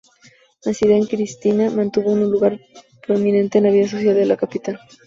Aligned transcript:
Nacida 0.65 0.95
en 0.95 1.05
Christiania, 1.05 1.69
mantuvo 1.69 2.13
un 2.13 2.21
"lugar 2.23 2.59
prominente 3.05 3.59
en 3.59 3.65
la 3.65 3.69
vida 3.71 3.87
social 3.87 4.15
de 4.15 4.25
la 4.25 4.35
capital". 4.35 4.79